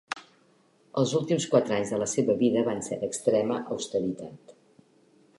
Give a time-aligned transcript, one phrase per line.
[1.01, 4.55] Els últims quatre anys de la seva vida van ser d'extrema austeritat.